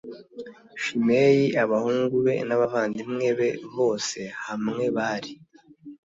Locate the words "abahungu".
1.63-2.15